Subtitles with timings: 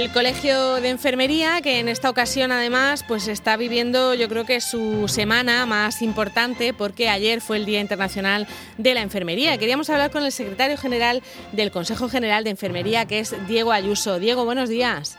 [0.00, 4.60] El Colegio de Enfermería, que en esta ocasión además pues está viviendo yo creo que
[4.60, 9.58] su semana más importante porque ayer fue el Día Internacional de la Enfermería.
[9.58, 11.20] Queríamos hablar con el secretario general
[11.50, 14.20] del Consejo General de Enfermería, que es Diego Ayuso.
[14.20, 15.18] Diego, buenos días.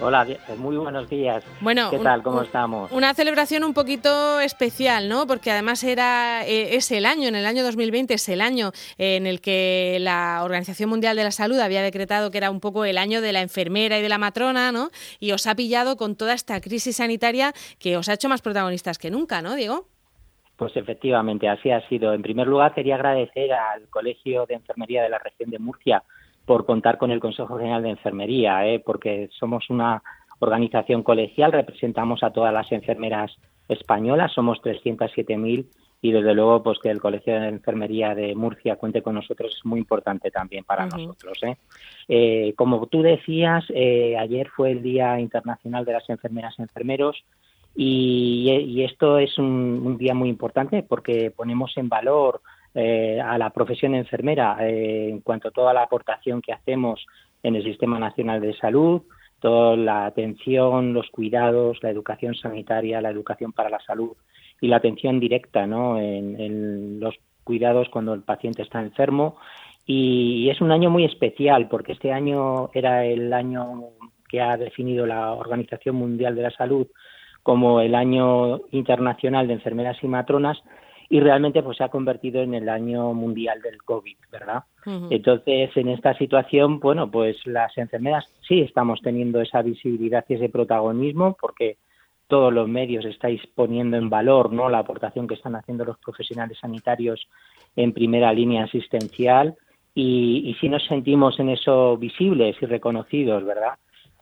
[0.00, 0.26] Hola,
[0.58, 1.44] muy buenos días.
[1.60, 2.22] Bueno, ¿qué tal?
[2.22, 2.90] ¿Cómo estamos?
[2.90, 5.26] Una celebración un poquito especial, ¿no?
[5.26, 9.26] Porque además era eh, es el año, en el año 2020 es el año en
[9.26, 12.98] el que la Organización Mundial de la Salud había decretado que era un poco el
[12.98, 14.90] año de la enfermera y de la matrona, ¿no?
[15.20, 18.98] Y os ha pillado con toda esta crisis sanitaria que os ha hecho más protagonistas
[18.98, 19.86] que nunca, ¿no, Diego?
[20.56, 22.12] Pues efectivamente, así ha sido.
[22.14, 26.02] En primer lugar, quería agradecer al Colegio de Enfermería de la región de Murcia
[26.44, 28.80] por contar con el Consejo General de Enfermería, ¿eh?
[28.84, 30.02] porque somos una
[30.38, 33.36] organización colegial, representamos a todas las enfermeras
[33.68, 35.66] españolas, somos 307.000
[36.02, 39.64] y desde luego pues que el Colegio de Enfermería de Murcia cuente con nosotros es
[39.64, 41.38] muy importante también para nosotros.
[41.42, 41.56] ¿eh?
[42.08, 47.24] Eh, como tú decías, eh, ayer fue el Día Internacional de las Enfermeras y Enfermeros
[47.74, 52.42] y, y esto es un, un, día muy importante porque ponemos en valor
[52.74, 57.06] eh, a la profesión enfermera eh, en cuanto a toda la aportación que hacemos
[57.42, 59.02] en el Sistema Nacional de Salud,
[59.38, 64.16] toda la atención, los cuidados, la educación sanitaria, la educación para la salud
[64.60, 66.00] y la atención directa ¿no?
[66.00, 69.36] en, los cuidados cuando el paciente está enfermo.
[69.86, 73.90] Y es un año muy especial porque este año era el año
[74.28, 76.88] que ha definido la Organización Mundial de la Salud
[77.42, 80.58] como el año internacional de enfermeras y matronas
[81.08, 84.64] y realmente pues se ha convertido en el año mundial del COVID, ¿verdad?
[85.10, 90.48] Entonces, en esta situación, bueno, pues las enfermeras sí estamos teniendo esa visibilidad y ese
[90.48, 91.76] protagonismo porque
[92.26, 94.68] todos los medios estáis poniendo en valor, ¿no?
[94.68, 97.26] la aportación que están haciendo los profesionales sanitarios
[97.76, 99.54] en primera línea asistencial
[99.94, 103.74] y, y sí nos sentimos en eso visibles y reconocidos, ¿verdad?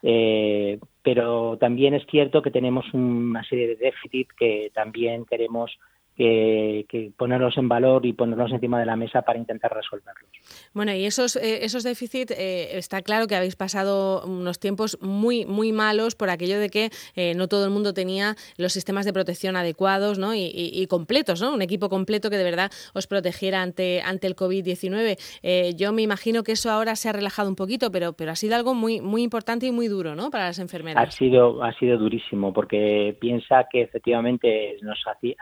[0.02, 5.78] Eh, pero también es cierto que tenemos una serie de déficits que también queremos
[6.22, 10.30] que, que, ponerlos en valor y ponerlos encima de la mesa para intentar resolverlos.
[10.72, 15.46] Bueno, y esos, eh, esos déficits, eh, está claro que habéis pasado unos tiempos muy,
[15.46, 19.12] muy malos por aquello de que eh, no todo el mundo tenía los sistemas de
[19.12, 20.32] protección adecuados ¿no?
[20.32, 21.52] y, y, y, completos, ¿no?
[21.52, 25.18] un equipo completo que de verdad os protegiera ante, ante el COVID-19.
[25.42, 28.36] Eh, yo me imagino que eso ahora se ha relajado un poquito, pero, pero ha
[28.36, 30.30] sido algo muy, muy importante y muy duro ¿no?
[30.30, 31.08] para las enfermeras.
[31.08, 35.34] Ha sido, ha sido durísimo, porque piensa que efectivamente nos hacía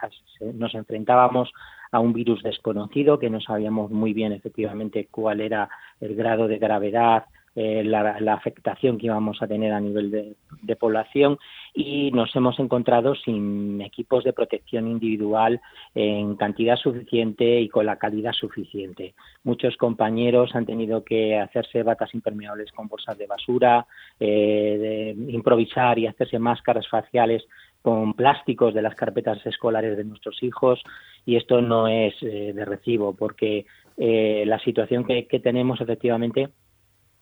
[0.53, 1.51] nos enfrentábamos
[1.91, 6.57] a un virus desconocido que no sabíamos muy bien efectivamente cuál era el grado de
[6.57, 11.37] gravedad, eh, la, afectación que íbamos a tener a nivel de, población
[11.73, 15.59] y nos hemos encontrado sin equipos de protección individual
[15.93, 19.15] en cantidad suficiente y con la calidad suficiente.
[19.43, 23.85] Muchos compañeros han tenido que hacerse batas impermeables con bolsas de basura,
[24.17, 27.43] eh, improvisar y hacerse máscaras faciales
[27.81, 30.81] con plásticos de las carpetas escolares de nuestros hijos
[31.25, 33.65] y esto no es eh, de recibo porque
[33.97, 36.49] eh, la situación que, que tenemos efectivamente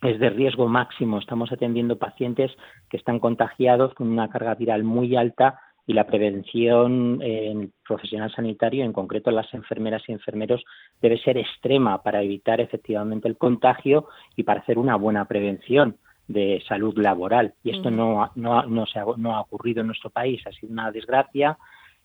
[0.02, 1.20] es de riesgo máximo.
[1.20, 2.52] Estamos atendiendo pacientes
[2.90, 8.32] que están contagiados con una carga viral muy alta y la prevención en el profesional
[8.32, 10.64] sanitario, en concreto las enfermeras y enfermeros,
[11.02, 15.98] debe ser extrema para evitar efectivamente el contagio y para hacer una buena prevención
[16.30, 17.54] de salud laboral.
[17.64, 20.72] Y esto no, no, no, se ha, no ha ocurrido en nuestro país, ha sido
[20.72, 21.58] una desgracia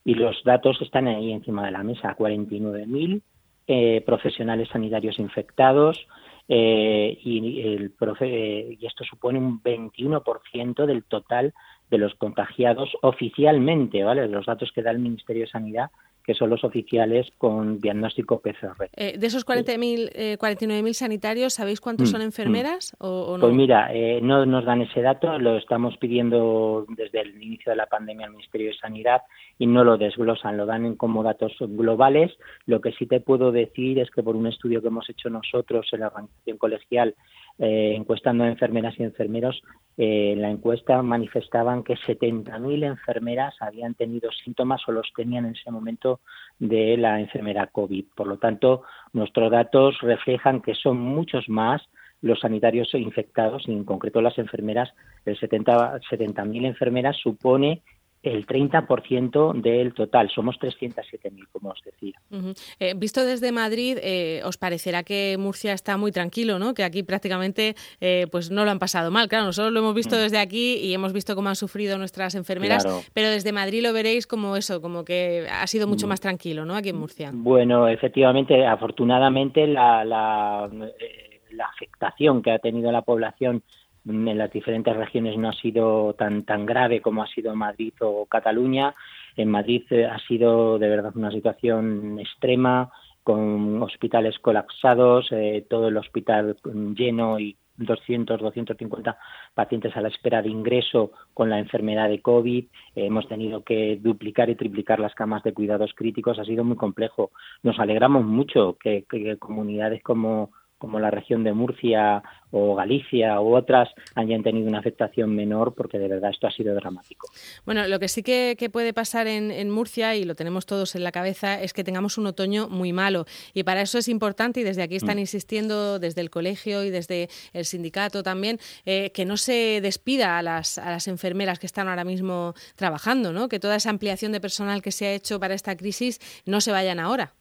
[0.05, 2.17] y los datos están ahí encima de la mesa.
[2.17, 3.23] 49.000
[3.67, 6.07] eh, profesionales sanitarios infectados,
[6.49, 11.55] eh, y, el profe, y esto supone un 21% del total
[11.91, 14.29] de los contagiados oficialmente, ¿vale?
[14.29, 15.91] Los datos que da el Ministerio de Sanidad
[16.25, 18.89] que son los oficiales con diagnóstico PCR.
[18.97, 23.05] Eh, de esos 40.000, eh, 49.000 sanitarios, ¿sabéis cuántos mm, son enfermeras mm.
[23.05, 23.43] o, o, no?
[23.43, 27.77] Pues mira, eh, no nos dan ese dato, lo estamos pidiendo desde el inicio de
[27.77, 29.23] la pandemia al Ministerio de Sanidad
[29.59, 32.33] y no lo desglosan, lo dan como datos globales.
[32.67, 35.87] Lo que sí te puedo decir es que por un estudio que hemos hecho nosotros
[35.93, 37.15] en la organización colegial
[37.59, 39.63] eh, encuestando a enfermeras y enfermeros,
[39.97, 45.53] eh, en la encuesta manifestaban que 70.000 enfermeras habían tenido síntomas o los tenían en
[45.53, 46.21] ese momento
[46.59, 48.07] de la enfermera COVID.
[48.17, 51.83] Por lo tanto, nuestros datos reflejan que son muchos más
[52.23, 54.93] los sanitarios infectados y en concreto las enfermeras,
[55.27, 57.83] el 70.000 70 enfermeras supone
[58.25, 60.31] el 30% del total.
[60.31, 62.19] Somos 307.000, como os decía.
[62.31, 62.75] Uh -huh.
[62.81, 66.75] eh, visto desde Madrid, eh, os parecerá que Murcia está muy tranquilo, ¿no?
[66.75, 69.29] Que aquí prácticamente eh, pues no lo han pasado mal.
[69.29, 70.23] Claro, nosotros lo hemos visto -huh.
[70.23, 73.01] desde aquí y hemos visto cómo han sufrido nuestras enfermeras, claro.
[73.13, 76.75] pero desde Madrid lo veréis como eso, como que ha sido mucho más tranquilo, ¿no?
[76.75, 77.31] Aquí en Murcia.
[77.33, 83.63] Bueno, efectivamente, afortunadamente la, la, eh, la afectación que ha tenido la población
[84.07, 88.27] en las diferentes regiones no ha sido tan tan grave como ha sido Madrid o
[88.27, 88.95] Cataluña.
[89.37, 92.91] En Madrid eh, ha sido de verdad una situación extrema
[93.23, 96.57] con hospitales colapsados, eh, todo el hospital
[96.95, 99.19] lleno y 200, 250
[99.55, 102.67] pacientes a la espera de ingreso con la enfermedad de COVID.
[102.95, 106.39] hemos tenido que duplicar y triplicar las camas de cuidados críticos.
[106.39, 107.33] Ha sido muy complejo.
[107.65, 109.05] Nos alegramos mucho que
[109.41, 115.35] comunidades como como la región de Murcia o Galicia u otras hayan tenido una afectación
[115.35, 117.29] menor porque de verdad esto ha sido dramático.
[117.65, 121.13] Bueno, lo que sí que, puede pasar en, Murcia y lo tenemos todos en la
[121.13, 124.83] cabeza es que tengamos un otoño muy malo y para eso es importante y desde
[124.83, 125.21] aquí están mm.
[125.21, 130.43] insistiendo desde el colegio y desde el sindicato también eh, que no se despida a
[130.43, 133.49] las, a las enfermeras que están ahora mismo trabajando, ¿no?
[133.49, 136.73] que toda esa ampliación de personal que se ha hecho para esta crisis no se
[136.73, 137.35] vayan ahora.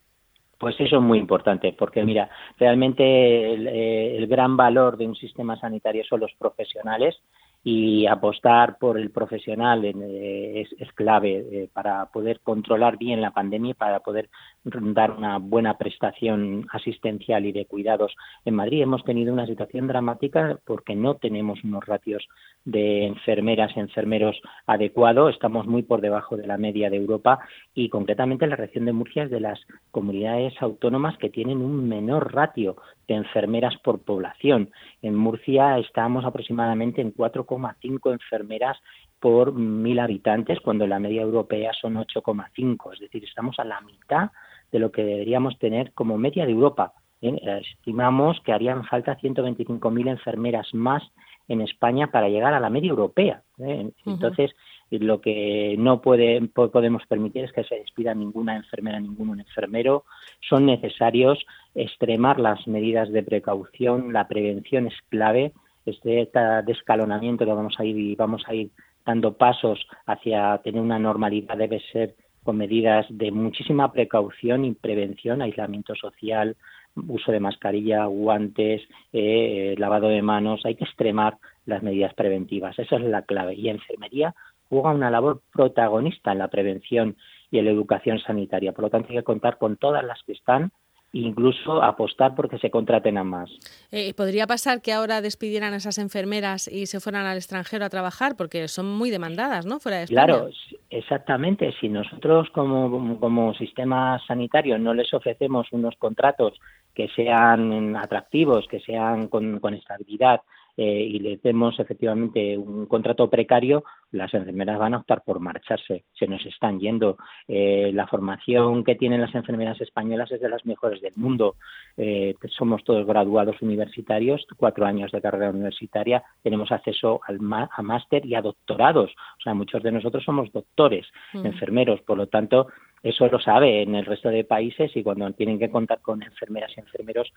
[0.63, 5.13] Pues eso es muy importante, porque mira, realmente el, eh, el, gran valor de un
[5.13, 7.21] sistema sanitario son los profesionales
[7.65, 13.71] y apostar por el profesional eh, es, clave eh, para poder controlar bien la pandemia
[13.71, 14.29] y para poder
[14.63, 18.15] dar una buena prestación asistencial y de cuidados.
[18.45, 22.25] En Madrid hemos tenido una situación dramática porque no tenemos unos ratios
[22.65, 27.39] de enfermeras y enfermeros adecuados, estamos muy por debajo de la media de Europa
[27.73, 29.59] y concretamente la región de Murcia es de las
[29.91, 32.77] comunidades autónomas que tienen un menor ratio
[33.07, 34.71] de enfermeras por población.
[35.01, 38.77] En Murcia estamos aproximadamente en 4,5 enfermeras
[39.19, 42.93] por mil habitantes, cuando la media europea son 8,5.
[42.93, 44.31] Es decir, estamos a la mitad
[44.73, 46.93] de lo que deberíamos tener como media de Europa.
[47.21, 47.39] ¿eh?
[47.61, 51.03] Estimamos que harían falta 125.000 enfermeras más
[51.47, 53.43] en España para llegar a la media europea.
[53.59, 53.91] ¿eh?
[54.05, 54.51] Entonces,
[54.89, 60.05] lo que no puede, podemos permitir es que se despida ninguna enfermera, ningún enfermero.
[60.41, 64.11] Son necesarios extremar las medidas de precaución.
[64.11, 65.53] La prevención es clave.
[65.85, 66.29] Este
[66.65, 68.71] descalonamiento que vamos a ir y vamos a ir
[69.05, 75.41] dando pasos hacia tener una normalidad debe ser con medidas de muchísima precaución y prevención,
[75.41, 76.55] aislamiento social,
[76.95, 78.81] uso de mascarilla, guantes,
[79.11, 80.65] eh, lavado de manos.
[80.65, 82.77] Hay que extremar las medidas preventivas.
[82.77, 83.55] Esa es la clave.
[83.55, 84.35] Y enfermería
[84.69, 87.15] juega una labor protagonista en la prevención
[87.51, 88.73] y en la educación sanitaria.
[88.73, 90.71] Por lo tanto, hay que contar con todas las que están
[91.13, 93.49] incluso apostar porque se contraten a más.
[93.91, 97.89] Eh, ¿Podría pasar que ahora despidieran a esas enfermeras y se fueran al extranjero a
[97.89, 98.35] trabajar?
[98.35, 99.79] Porque son muy demandadas, ¿no?
[99.79, 100.25] Fuera de España.
[100.25, 100.49] Claro,
[100.89, 101.73] exactamente.
[101.79, 106.59] Si nosotros como, como sistema sanitario no les ofrecemos unos contratos
[106.95, 110.41] que sean atractivos, que sean con, con estabilidad,
[110.75, 116.05] eh, y le demos efectivamente un contrato precario, las enfermeras van a optar por marcharse,
[116.13, 117.17] se nos están yendo.
[117.47, 121.55] Eh, la formación que tienen las enfermeras españolas es de las mejores del mundo.
[121.97, 128.25] Eh, somos todos graduados universitarios, cuatro años de carrera universitaria, tenemos acceso al a máster
[128.25, 129.11] y a doctorados.
[129.11, 131.45] O sea, muchos de nosotros somos doctores, mm.
[131.45, 132.67] enfermeros, por lo tanto,
[133.03, 136.71] eso lo sabe en el resto de países y cuando tienen que contar con enfermeras
[136.75, 137.33] y enfermeros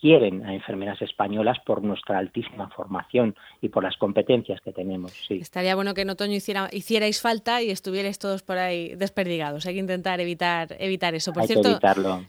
[0.00, 5.12] quieren a enfermeras españolas por nuestra altísima formación y por las competencias que tenemos.
[5.12, 5.34] Sí.
[5.34, 9.66] Estaría bueno que en otoño hiciera, hicierais falta y estuvierais todos por ahí desperdigados.
[9.66, 11.34] Hay que intentar evitar, evitar eso.
[11.34, 11.78] Por cierto,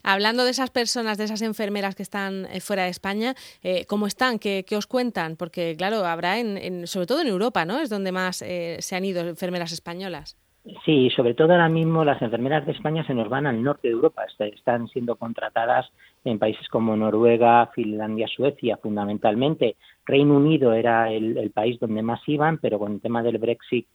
[0.02, 4.06] hablando de esas personas, de esas enfermeras que están eh, fuera de España, eh, ¿cómo
[4.06, 4.38] están?
[4.38, 5.36] ¿Qué, os cuentan?
[5.36, 7.80] Porque claro, habrá en, sobre todo en Europa, ¿no?
[7.80, 10.36] Es donde más eh, se han ido enfermeras españolas.
[10.84, 13.94] Sí, sobre todo ahora mismo las enfermeras de España se nos van al norte de
[13.94, 15.86] Europa, están siendo contratadas
[16.24, 19.76] en países como Noruega, Finlandia, Suecia, fundamentalmente.
[20.04, 23.86] Reino Unido era el, país donde más iban, pero con el tema del Brexit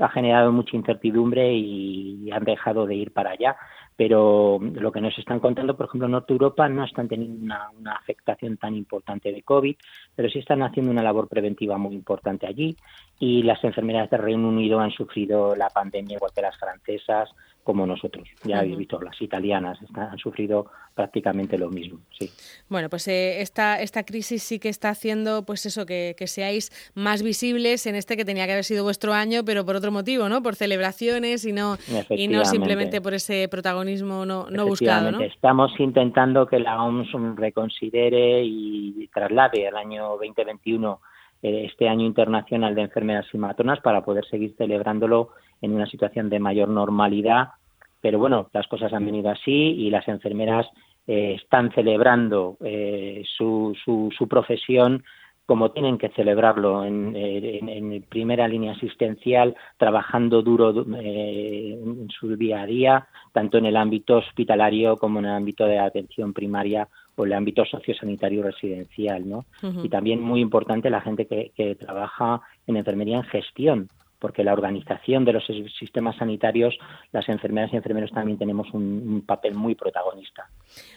[0.00, 3.56] ha generado mucha incertidumbre y han dejado de ir para allá
[3.96, 7.70] pero lo que nos están contando, por ejemplo, en Norte Europa no están teniendo una,
[7.78, 9.76] una, afectación tan importante de COVID,
[10.16, 12.76] pero sí están haciendo una labor preventiva muy importante allí
[13.20, 17.30] y las enfermeras del Reino Unido han sufrido la pandemia igual que las francesas,
[17.62, 18.28] como nosotros.
[18.44, 22.00] Ya habéis visto, las italianas han sufrido prácticamente lo mismo.
[22.18, 22.30] Sí.
[22.68, 27.22] Bueno, pues eh, esta, esta crisis sí que está haciendo pues eso, que, seáis más
[27.22, 30.42] visibles en este que tenía que haber sido vuestro año, pero por otro motivo, ¿no?
[30.42, 31.78] Por celebraciones y no,
[32.10, 33.83] y no simplemente por ese protagonismo
[34.24, 34.70] no, no.
[35.12, 35.20] ¿no?
[35.20, 41.00] Estamos intentando que la OMS reconsidere y traslade al año 2021
[41.44, 45.28] eh, este año internacional de enfermedades y matronas para poder seguir celebrándolo
[45.60, 47.48] en una situación de mayor normalidad.
[48.00, 50.66] Pero bueno, las cosas han venido así y las enfermeras
[51.06, 55.04] eh, están celebrando eh, su, su, profesión
[55.46, 62.66] como tienen que celebrarlo en, en, primera línea asistencial, trabajando duro en su día a
[62.66, 67.32] día, tanto en el ámbito hospitalario como en el ámbito de atención primaria o el
[67.32, 69.44] ámbito sociosanitario residencial, ¿no?
[69.82, 73.88] Y también muy importante la gente que, que trabaja en enfermería en gestión,
[74.24, 75.44] porque la organización de los
[75.78, 76.74] sistemas sanitarios,
[77.12, 80.48] las enfermeras y enfermeros también tenemos un, papel muy protagonista.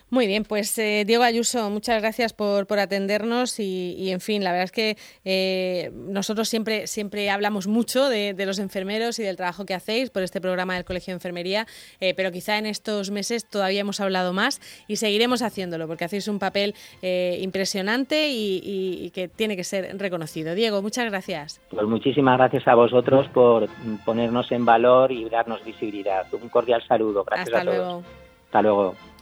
[0.09, 4.63] Muy bien, pues eh, Diego Ayuso, muchas gracias por, atendernos y, en fin, la verdad
[4.63, 9.73] es que eh, nosotros siempre, siempre hablamos mucho de, los enfermeros y del trabajo que
[9.73, 11.65] hacéis por este programa del Colegio de Enfermería,
[11.99, 16.29] eh, pero quizá en estos meses todavía hemos hablado más y seguiremos haciéndolo porque hacéis
[16.29, 20.55] un papel impresionante y, y que tiene que ser reconocido.
[20.55, 21.59] Diego, muchas gracias.
[21.69, 22.75] Pues muchísimas gracias a
[23.17, 23.69] vosotros por
[24.05, 26.25] ponernos en valor y darnos visibilidad.
[26.31, 27.23] Un cordial saludo.
[27.23, 27.77] Gracias Hasta a todos.
[27.77, 28.03] Luego.
[28.45, 28.95] Hasta luego.